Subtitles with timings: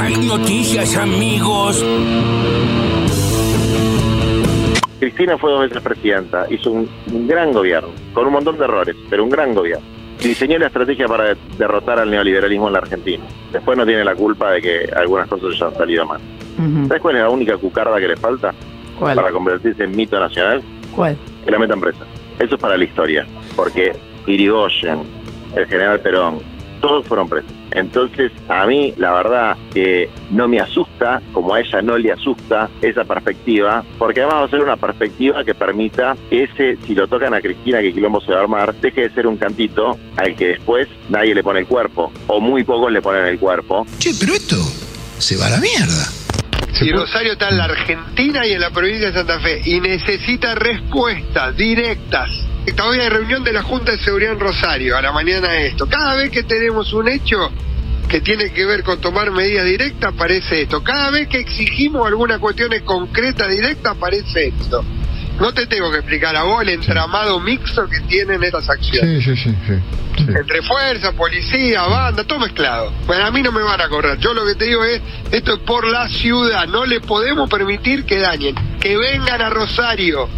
[0.00, 1.84] Hay noticias, amigos.
[4.98, 8.96] Cristina fue dos veces presidenta, hizo un, un gran gobierno, con un montón de errores,
[9.10, 9.84] pero un gran gobierno.
[10.20, 13.24] Diseñó la estrategia para derrotar al neoliberalismo en la Argentina.
[13.50, 16.20] Después no tiene la culpa de que algunas cosas hayan salido mal.
[16.86, 18.54] ¿Sabes cuál es la única cucarda que le falta
[18.98, 19.16] ¿Cuál?
[19.16, 20.62] para convertirse en mito nacional?
[20.94, 21.16] ¿Cuál?
[21.44, 22.04] Que la metan presa.
[22.38, 23.26] Eso es para la historia,
[23.56, 23.92] porque
[24.26, 25.00] Irigoyen,
[25.56, 26.38] el general Perón,
[26.80, 27.52] todos fueron presos.
[27.74, 32.70] Entonces, a mí, la verdad, que no me asusta, como a ella no le asusta,
[32.80, 37.08] esa perspectiva, porque además va a ser una perspectiva que permita que ese, si lo
[37.08, 40.36] tocan a Cristina, que quilombo se va a armar, deje de ser un cantito al
[40.36, 43.86] que después nadie le pone el cuerpo, o muy pocos le ponen el cuerpo.
[43.98, 44.56] Che, pero esto
[45.18, 46.22] se va a la mierda.
[46.72, 50.54] Si Rosario está en la Argentina y en la provincia de Santa Fe y necesita
[50.54, 52.30] respuestas directas.
[52.84, 55.88] Hoy hay reunión de la Junta de Seguridad en Rosario, a la mañana esto.
[55.88, 57.50] Cada vez que tenemos un hecho
[58.08, 60.82] que tiene que ver con tomar medidas directas, aparece esto.
[60.82, 64.84] Cada vez que exigimos alguna cuestión concreta, directa, aparece esto.
[65.40, 69.24] No te tengo que explicar a vos el entramado mixto que tienen estas acciones.
[69.24, 69.54] sí, sí.
[69.66, 69.74] sí.
[70.28, 72.92] Entre fuerza, policía, banda, todo mezclado.
[73.06, 74.18] Bueno, a mí no me van a correr.
[74.18, 76.66] Yo lo que te digo es, esto es por la ciudad.
[76.68, 78.54] No le podemos permitir que dañen.
[78.78, 80.28] Que vengan a Rosario.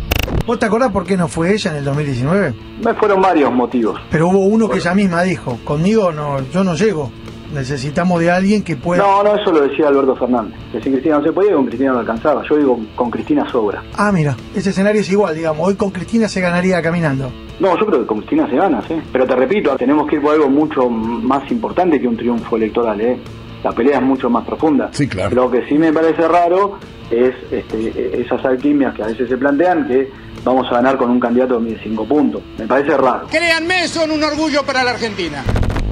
[0.46, 2.54] ¿Vos te acordás por qué no fue ella en el 2019?
[2.84, 3.98] Me fueron varios motivos.
[4.10, 7.10] Pero hubo uno que ella misma dijo, conmigo no, yo no llego.
[7.54, 9.02] Necesitamos de alguien que pueda...
[9.02, 10.58] No, no, eso lo decía Alberto Fernández.
[10.70, 12.42] Que si Cristina no se podía, con Cristina no alcanzaba.
[12.46, 13.82] Yo digo, con Cristina sobra.
[13.96, 15.66] Ah, mira, ese escenario es igual, digamos.
[15.66, 17.30] Hoy con Cristina se ganaría caminando.
[17.60, 19.00] No, yo creo que con Cristina se gana, ¿sí?
[19.12, 23.00] Pero te repito, tenemos que ir por algo mucho más importante que un triunfo electoral,
[23.00, 23.18] ¿eh?
[23.64, 24.90] La pelea es mucho más profunda.
[24.92, 25.34] Sí, claro.
[25.34, 26.78] Lo que sí me parece raro
[27.10, 30.10] es este, esas alquimias que a veces se plantean que
[30.44, 32.42] vamos a ganar con un candidato de 5 puntos.
[32.58, 33.26] Me parece raro.
[33.30, 35.42] Créanme, son un orgullo para la Argentina.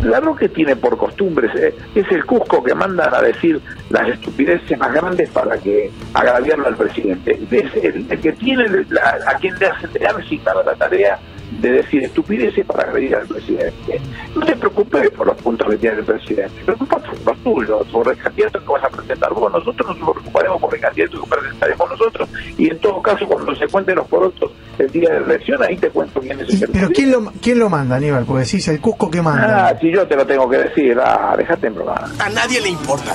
[0.04, 4.76] La que tiene por costumbre, eh, es el Cusco que mandan a decir las estupideces
[4.76, 7.38] más grandes para que agraviarlo al presidente.
[7.50, 11.18] Es el, el que tiene la- a quien le hacen le han asignado la tarea
[11.60, 14.00] de decir estupideces para agredir al presidente.
[14.34, 18.08] No te preocupes por los puntos que tiene el presidente, preocupate por los tuyos, por
[18.08, 19.52] el candidato que vas a presentar vos.
[19.52, 23.66] Nosotros nos preocuparemos por el candidato que presentaremos nosotros y en todo caso cuando se
[23.68, 26.70] cuenten los porotos el día de la elección, ahí te cuento quién es el Pero
[26.70, 26.94] presidente.
[26.94, 28.24] ¿quién lo, quién lo manda, Aníbal?
[28.24, 29.68] Porque decís el Cusco que manda.
[29.68, 31.94] Ah, si yo te lo tengo que decir, ah, déjate en broma.
[32.18, 33.14] A nadie le importa.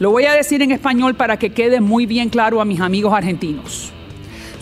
[0.00, 3.12] Lo voy a decir en español para que quede muy bien claro a mis amigos
[3.12, 3.92] argentinos.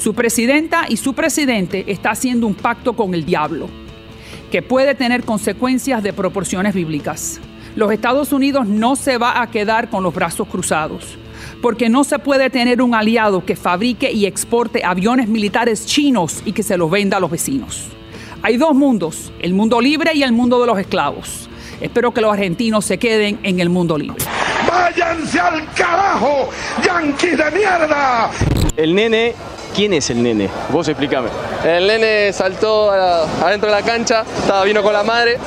[0.02, 3.68] Su presidenta y su presidente está haciendo un pacto con el diablo,
[4.50, 7.40] que puede tener consecuencias de proporciones bíblicas.
[7.76, 11.16] Los Estados Unidos no se va a quedar con los brazos cruzados,
[11.62, 16.50] porque no se puede tener un aliado que fabrique y exporte aviones militares chinos y
[16.50, 17.84] que se los venda a los vecinos.
[18.42, 21.48] Hay dos mundos, el mundo libre y el mundo de los esclavos.
[21.80, 24.16] Espero que los argentinos se queden en el mundo libre.
[24.68, 26.48] ¡Váyanse al carajo!
[26.84, 28.32] ¡Yanquis de mierda!
[28.76, 29.34] El nene,
[29.74, 30.48] ¿quién es el nene?
[30.70, 31.28] Vos explícame.
[31.64, 35.38] El nene saltó a la- adentro de la cancha, estaba vino con la madre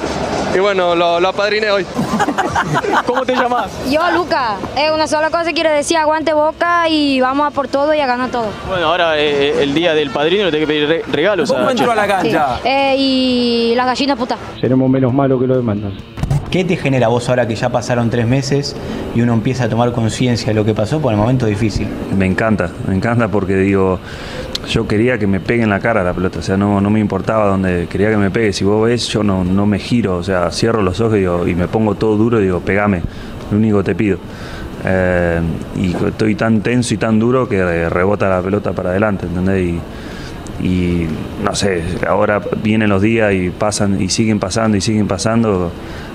[0.56, 1.86] y bueno, lo, lo apadriné hoy.
[3.06, 3.70] ¿Cómo te llamas?
[3.90, 7.94] Yo, Luca, es una sola cosa quiero decir, aguante boca y vamos a por todo
[7.94, 8.48] y a ganar todo.
[8.68, 11.72] Bueno, ahora eh, el día del padrino le tengo que pedir re- regalos ¿Cómo a
[11.72, 12.10] entró a la Sí.
[12.10, 12.60] cancha?
[12.64, 14.38] Eh, y las gallinas putas.
[14.62, 15.78] Seremos menos malos que los demás.
[16.56, 18.78] ¿Qué te genera vos ahora que ya pasaron tres meses
[19.14, 21.86] y uno empieza a tomar conciencia de lo que pasó por el momento difícil?
[22.18, 24.00] Me encanta, me encanta porque digo,
[24.70, 27.02] yo quería que me pegue en la cara la pelota, o sea, no, no me
[27.02, 28.54] importaba dónde quería que me pegue.
[28.54, 31.68] Si vos ves, yo no, no me giro, o sea, cierro los ojos y, me
[31.68, 33.02] pongo todo duro y digo, pegame,
[33.52, 34.18] lo único que te pido.
[34.86, 35.42] Eh,
[35.76, 39.82] y estoy tan tenso y tan duro que rebota la pelota para adelante, ¿entendés?
[40.62, 41.06] Y
[41.44, 45.72] no sé, ahora vienen los días y pasan y siguen pasando y siguen pasando.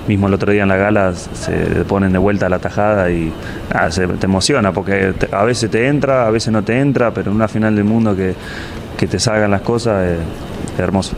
[0.09, 1.53] Mismo el otro día en la gala se
[1.87, 3.31] ponen de vuelta a la tajada y
[3.73, 7.13] ah, se, te emociona porque te- a veces te entra, a veces no te entra,
[7.13, 8.35] pero en una final del mundo que,
[8.97, 10.19] que te salgan las cosas es,
[10.75, 11.15] es hermoso.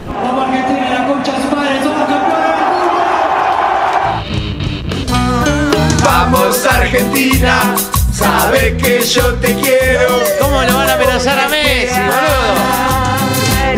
[6.05, 7.75] Vamos Argentina,
[8.13, 10.09] sabe que yo te quiero.
[10.41, 13.02] ¿Cómo lo van a amenazar a Messi, boludo?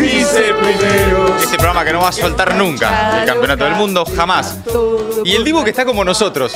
[0.05, 1.35] Dice primero.
[1.39, 4.57] Este programa que no va a soltar nunca el campeonato del mundo, jamás.
[5.23, 6.53] Y el Dibu que está como nosotros.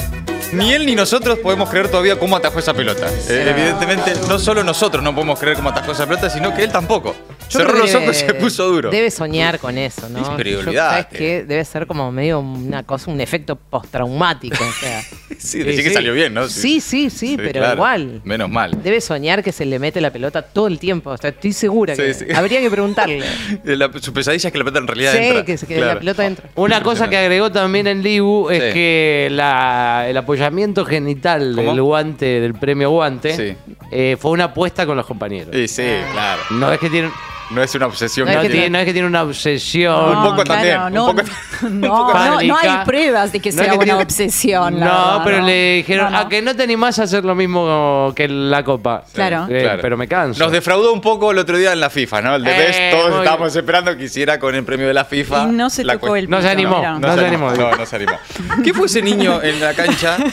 [0.54, 3.07] Ni él ni nosotros podemos creer todavía cómo atajó esa pelota.
[3.28, 6.72] Eh, evidentemente, no solo nosotros no podemos creer cómo atajó esa pelota, sino que él
[6.72, 7.16] tampoco.
[7.50, 8.90] Yo Cerró los ojos y se puso duro.
[8.92, 10.24] Debe soñar con eso, ¿no?
[10.24, 11.04] Sí, pero Yo- olvidate.
[11.04, 11.44] ¿Sabes qué?
[11.46, 14.57] Debe ser como medio una cosa, un efecto postraumático.
[14.63, 15.01] O sea.
[15.40, 16.50] Sí, decí que salió bien, ¿no?
[16.50, 17.75] Sí, sí, sí, pero claro.
[17.75, 18.22] igual.
[18.25, 18.84] Menos mal.
[18.84, 21.12] Debe soñar que se le mete la pelota todo el tiempo.
[21.12, 22.25] O sea, estoy segura Sí, que sí.
[22.36, 23.24] habría que preguntarle.
[23.63, 25.46] La- su pesadilla es que la pelota en realidad Sí, entra.
[25.46, 25.94] que, se- que Claro.
[25.94, 26.50] la pelota entra.
[26.56, 28.74] Una cosa que agregó también en Libu es Sí.
[28.74, 31.72] que la- el apoyamiento genital ¿Cómo?
[31.72, 33.74] del guante, del premio guante, Sí.
[33.94, 35.51] eh, fue una apuesta con los compañeros.
[35.56, 36.42] Sí, sí, claro.
[36.50, 37.12] No es que tiene,
[37.51, 38.62] No es una obsesión no que es que tiene.
[38.66, 40.18] tiene, no es que tiene una obsesión.
[40.18, 40.94] un poco claro, también.
[40.94, 41.30] no, un poco
[41.63, 44.80] No, no, no hay pruebas de que No sea es que una tiene- obsesión.
[44.80, 45.46] la No, verdad, pero ¿no?
[45.48, 46.18] le dijeron, No, no.
[46.19, 49.04] a que no te animás a hacer lo mismo que la copa.
[49.13, 49.48] Claro.
[49.50, 49.81] Eh, Claro.
[49.81, 50.44] Pero me canso.
[50.44, 52.36] Nos defraudó un poco el otro día en la FIFA, ¿no?
[52.36, 55.44] El de Eh, Best, todos estábamos esperando que hiciera con el premio de la FIFA.
[55.44, 57.51] Y no se la tocó el No se animó, no se animó.
[57.51, 58.13] No, no se animó.
[58.63, 60.18] ¿Qué fue ese niño en la cancha?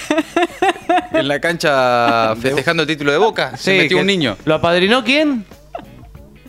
[1.12, 3.56] En la cancha festejando el título de Boca.
[3.56, 4.36] Se Sí, metió un niño.
[4.44, 5.44] ¿Lo apadrinó quién?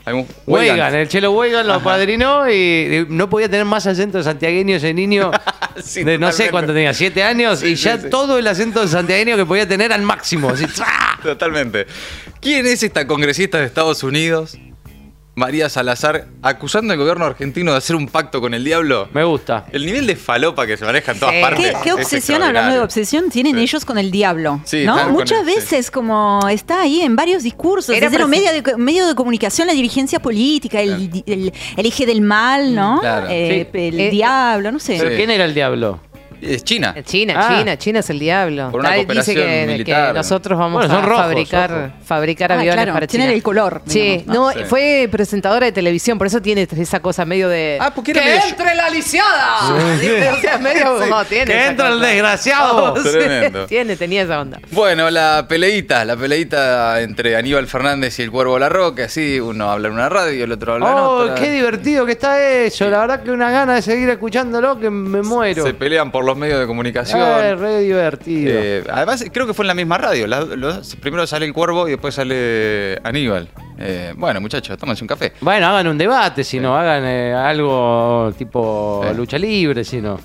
[0.08, 4.76] Algún- Weigan, el Chelo Weigan lo apadrinó y, y no podía tener más acento santiagueño
[4.78, 5.32] ese niño.
[5.84, 8.88] Sí, de no sé cuánto tenía, siete años, Sí, y sí, ya todo el acento
[8.88, 10.50] santiagueño que podía tener al máximo.
[10.50, 10.66] así.
[11.22, 11.86] Totalmente.
[12.42, 14.58] ¿Quién es esta congresista de Estados Unidos,
[15.38, 19.08] María Salazar, acusando al gobierno argentino de hacer un pacto con el diablo?
[19.14, 19.68] Me gusta.
[19.72, 21.42] El nivel de falopa que se maneja en todas Sí.
[21.42, 21.66] partes.
[21.76, 24.62] ¿Qué, qué es obsesión, hablando de obsesión, tienen ellos con el diablo?
[24.66, 25.10] Sí, ¿no?
[25.12, 25.56] Muchas el- sí.
[25.56, 29.68] veces como está ahí en varios discursos, Era desde los medios de, medio de comunicación,
[29.68, 33.00] la dirigencia política, el, di- el- el eje del mal, ¿no?
[33.02, 33.28] Claro.
[33.30, 33.78] Eh, Sí.
[33.80, 34.98] El Eh, diablo, no sé.
[35.00, 36.00] ¿Pero quién era el diablo?
[36.42, 36.96] Es China.
[37.04, 37.58] China, Ah.
[37.58, 38.72] China, China es el diablo.
[38.72, 40.08] Por una Está- dice que, militar.
[40.10, 43.24] que nosotros vamos Bueno, a rojos, fabricar, fabricar Ah, aviones claro, para China.
[43.24, 44.34] tienen el color, Sí, digamos, ¿no?
[44.48, 44.66] no, Sí.
[44.66, 47.78] fue presentadora de televisión, por eso tiene esa cosa medio de.
[47.82, 49.58] Ah, porque ¡Que medio- entre la lisiada!
[50.38, 51.46] O sea, medio como tiene.
[51.46, 52.96] ¡Que entra el desgraciado!
[52.98, 53.66] Sí, Tremendo.
[53.68, 54.60] tiene, tenía esa onda.
[54.72, 59.88] Bueno, la peleita, la peleita entre Aníbal Fernández y el Cuervo Larroque, así uno habla
[59.88, 61.36] en una radio y el otro habla en ¡Oh, otra.
[61.36, 62.90] qué divertido que está eso!
[62.90, 65.64] La verdad que una gana de seguir escuchándolo que me muero.
[65.64, 67.20] Se pelean por los medios de comunicación.
[67.20, 68.52] Eh, re divertido.
[68.54, 70.28] Eh, además, creo que fue en la misma radio.
[70.28, 73.48] La- los- primero sale el Cuervo y después sale Aníbal.
[73.80, 75.34] Eh, bueno, muchachos, tómense un café.
[75.42, 80.20] Bueno, hagan un debate, si no, hagan algo tipo lucha libre, si no.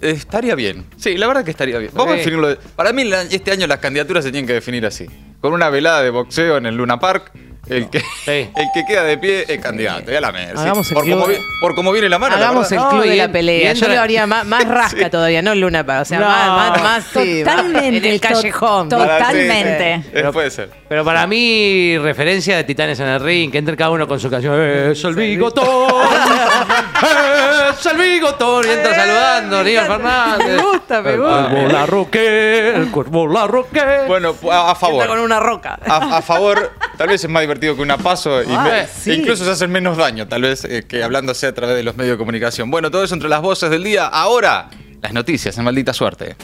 [0.00, 0.84] Estaría bien.
[0.96, 1.90] Sí, la verdad que estaría bien.
[1.94, 2.48] Vamos a definirlo.
[2.48, 5.06] de- Para mí, este año las candidaturas se tienen que definir así.
[5.40, 7.32] Con una velada de boxeo en el Luna Park.
[7.68, 10.10] El que, el que queda de pie es candidato.
[10.12, 10.54] Y a la merda.
[10.54, 10.60] sí.
[10.62, 11.28] Hagamos el por, club.
[11.28, 12.36] vi- por cómo viene la mano.
[12.36, 12.90] la Hagamos el verdad.
[12.90, 13.72] club No, de y la en- y pelea.
[13.72, 16.02] Yo lo haría más, más rasca todavía, no Luna Park.
[16.02, 16.26] O sea, No.
[16.28, 18.88] más, más, más sí, Totalmente, en el to- callejón.
[18.88, 20.02] to- Para- sí, Totalmente.
[20.12, 20.70] Eh, puede ser.
[20.88, 24.28] Pero para mí, referencia de Titanes en el ring, que entre cada uno con su
[24.30, 24.60] canción.
[24.60, 25.88] ¡Es el bigotón!
[27.70, 28.64] ¡Es el bigotón!
[28.66, 30.46] Y entra saludando, Aníbal Fernández.
[30.46, 31.48] Me gusta, me El gusta.
[31.50, 33.82] cuervo la roque, el cuervo la roque.
[34.06, 34.94] Bueno, a, a favor.
[35.02, 35.78] Entra con una roca.
[35.86, 39.10] A, a favor, tal vez es más divertido que una paso y Ah, me- sí.
[39.10, 41.96] e incluso se hacen menos daño, tal vez, eh, que hablándose a través de los
[41.96, 42.70] medios de comunicación.
[42.70, 44.06] Bueno, todo eso entre las voces del día.
[44.06, 44.68] Ahora,
[45.02, 46.36] las noticias en maldita suerte.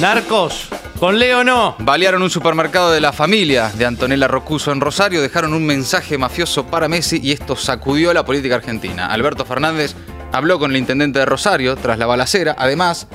[0.00, 1.76] Narcos, con Leo no.
[1.78, 6.66] Balearon un supermercado de la familia de Antonella Rocuso en Rosario, dejaron un mensaje mafioso
[6.66, 9.06] para Messi y esto sacudió la política argentina.
[9.06, 9.94] Alberto Fernández
[10.32, 12.54] habló con el intendente de Rosario tras la balacera.
[12.58, 13.06] Además,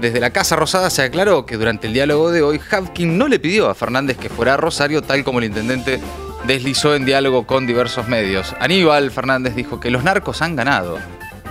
[0.00, 3.38] desde la Casa Rosada se aclaró que durante el diálogo de hoy, Havkin no le
[3.38, 6.00] pidió a Fernández que fuera a Rosario, tal como el intendente
[6.46, 8.54] deslizó en diálogo con diversos medios.
[8.60, 10.98] Aníbal Fernández dijo que los narcos han ganado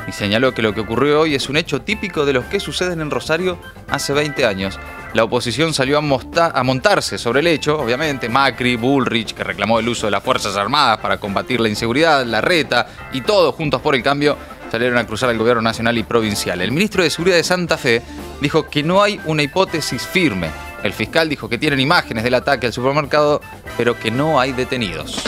[0.07, 3.01] y señaló que lo que ocurrió hoy es un hecho típico de los que suceden
[3.01, 3.57] en Rosario
[3.89, 4.79] hace 20 años.
[5.13, 9.87] La oposición salió a, a montarse sobre el hecho, obviamente, Macri, Bullrich, que reclamó el
[9.87, 13.95] uso de las Fuerzas Armadas para combatir la inseguridad, la reta, y todos juntos por
[13.95, 14.37] el cambio
[14.73, 16.59] salieron a cruzar al gobierno nacional y provincial.
[16.59, 18.01] El ministro de Seguridad de Santa Fe
[18.41, 20.49] dijo que no hay una hipótesis firme.
[20.81, 23.39] El fiscal dijo que tienen imágenes del ataque al supermercado,
[23.77, 25.21] pero que no hay detenidos.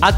[0.00, 0.16] A.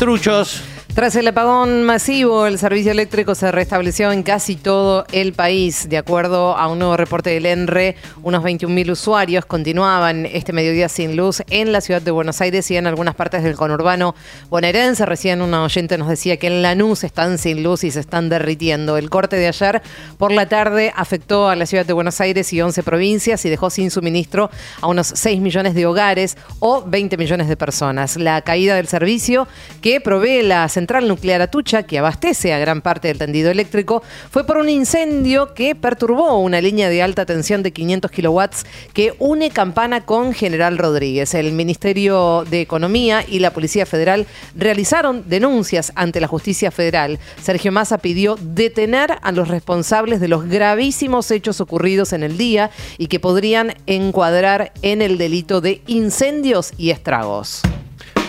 [0.94, 5.88] Tras el apagón masivo, el servicio eléctrico se restableció en casi todo el país.
[5.88, 7.94] De acuerdo a un nuevo reporte del ENRE,
[8.25, 12.76] unos 21.000 usuarios continuaban este mediodía sin luz en la ciudad de Buenos Aires y
[12.76, 14.16] en algunas partes del conurbano
[14.50, 15.06] bonaerense.
[15.06, 18.97] Recién una oyente nos decía que en Lanús están sin luz y se están derritiendo.
[18.97, 19.82] El corte de ayer
[20.18, 23.70] por la tarde afectó a la ciudad de Buenos Aires y 11 provincias y dejó
[23.70, 28.16] sin suministro a unos 6 millones de hogares o 20 millones de personas.
[28.16, 29.47] La caída del servicio
[29.80, 34.44] que provee la central nuclear Atucha, que abastece a gran parte del tendido eléctrico, fue
[34.44, 39.50] por un incendio que perturbó una línea de alta tensión de 500 kilowatts que une
[39.50, 41.34] Campana con General Rodríguez.
[41.34, 47.18] El Ministerio de Economía y la Policía Federal realizaron denuncias ante la Justicia Federal.
[47.42, 52.70] Sergio Massa pidió detener a los responsables de los gravísimos hechos ocurridos en el día
[52.99, 57.62] y que podrían encuadrar en el delito de incendios y estragos.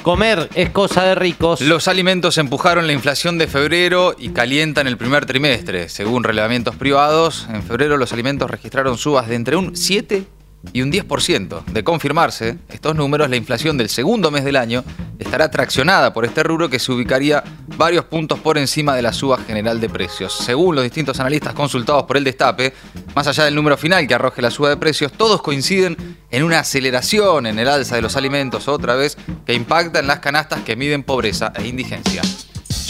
[0.01, 1.61] Comer es cosa de ricos.
[1.61, 5.89] Los alimentos empujaron la inflación de febrero y calientan el primer trimestre.
[5.89, 10.25] Según relevamientos privados, en febrero los alimentos registraron subas de entre un 7
[10.73, 11.65] y un 10%.
[11.65, 14.83] De confirmarse estos números, la inflación del segundo mes del año
[15.19, 17.43] estará traccionada por este rubro que se ubicaría
[17.77, 20.37] varios puntos por encima de la suba general de precios.
[20.37, 22.73] Según los distintos analistas consultados por el Destape,
[23.15, 26.59] más allá del número final que arroje la suba de precios, todos coinciden en una
[26.59, 30.75] aceleración en el alza de los alimentos otra vez que impacta en las canastas que
[30.75, 32.21] miden pobreza e indigencia.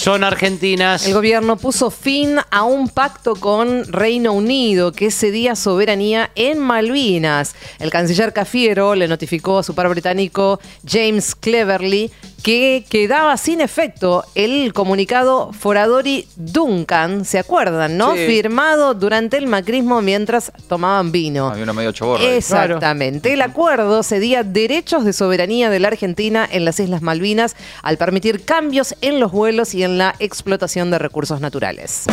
[0.01, 1.05] Son argentinas.
[1.05, 7.53] El gobierno puso fin a un pacto con Reino Unido que cedía soberanía en Malvinas.
[7.77, 12.10] El canciller Cafiero le notificó a su par británico James Cleverly
[12.41, 18.15] que quedaba sin efecto el comunicado Foradori Duncan, ¿se acuerdan, no?
[18.15, 18.25] Sí.
[18.25, 21.50] Firmado durante el macrismo mientras tomaban vino.
[21.50, 22.24] Había una medio choborra.
[22.24, 23.34] Exactamente.
[23.34, 28.43] El acuerdo cedía derechos de soberanía de la Argentina en las Islas Malvinas al permitir
[28.43, 32.05] cambios en los vuelos y en la explotación de recursos naturales.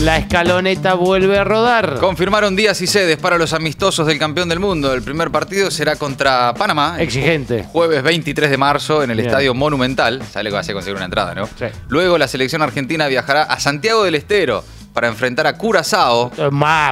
[0.00, 1.98] La escaloneta vuelve a rodar.
[2.00, 4.92] Confirmaron días y sedes para los amistosos del campeón del mundo.
[4.92, 6.96] El primer partido será contra Panamá.
[6.98, 7.62] Exigente.
[7.62, 9.28] Jueves 23 de marzo en el Bien.
[9.28, 10.20] Estadio Monumental.
[10.32, 11.48] Sale que va a ser conseguir una entrada, ¿no?
[11.88, 16.30] Luego la selección argentina viajará a Santiago del Estero para enfrentar a Curazao.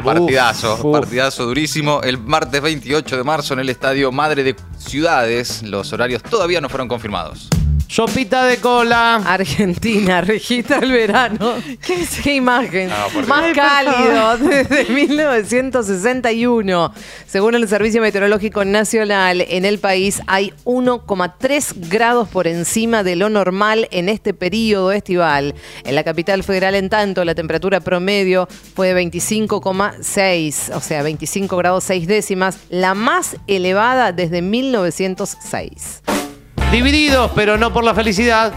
[0.04, 0.92] partidazo, uf.
[0.92, 2.02] partidazo durísimo.
[2.04, 5.64] El martes 28 de marzo en el Estadio Madre de Ciudades.
[5.64, 7.49] Los horarios todavía no fueron confirmados.
[7.92, 9.16] Sopita de cola.
[9.16, 11.56] Argentina registra el verano.
[12.22, 12.88] ¿Qué, imagen?
[12.88, 13.54] No, Más Dios.
[13.54, 16.94] cálido desde 1961.
[17.26, 23.28] Según el Servicio Meteorológico Nacional, en el país hay 1,3 grados por encima de lo
[23.28, 25.54] normal en este periodo estival.
[25.84, 31.58] En la capital federal, en tanto, la temperatura promedio fue de 25,6, o sea, 25
[31.58, 36.22] grados 6 décimas, la más elevada desde 1906.
[36.73, 38.55] Divididos, pero no por la felicidad.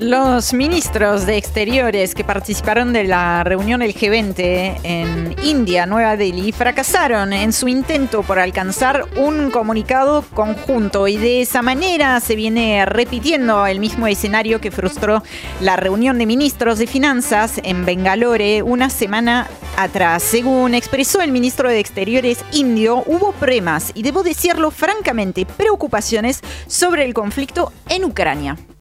[0.00, 6.52] Los ministros de Exteriores que participaron de la reunión del G20 en India, Nueva Delhi,
[6.52, 12.86] fracasaron en su intento por alcanzar un comunicado conjunto y de esa manera se viene
[12.86, 15.22] repitiendo el mismo escenario que frustró
[15.60, 20.22] la reunión de ministros de Finanzas en Bengalore una semana atrás.
[20.22, 27.04] Según expresó el ministro de Exteriores indio, hubo problemas y debo decirlo francamente, preocupaciones sobre
[27.04, 28.56] el conflicto en Ucrania.